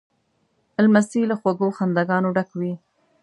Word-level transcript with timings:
لمسی 0.83 1.21
له 1.29 1.35
خوږو 1.39 1.67
خنداګانو 1.77 2.29
ډک 2.35 2.49
وي. 2.59 2.73